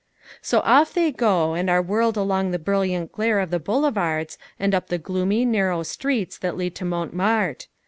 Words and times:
So 0.41 0.61
off 0.61 0.95
they 0.95 1.11
go 1.11 1.53
and 1.53 1.69
are 1.69 1.79
whirled 1.79 2.17
along 2.17 2.47
in 2.47 2.51
the 2.53 2.57
brilliant 2.57 3.11
glare 3.11 3.39
of 3.39 3.51
the 3.51 3.59
boulevards 3.59 4.39
and 4.59 4.73
up 4.73 4.87
the 4.87 4.97
gloomy, 4.97 5.45
narrow 5.45 5.83
streets 5.83 6.39
that 6.39 6.57
lead 6.57 6.73
to 6.77 6.85
Montmartre. 6.85 7.67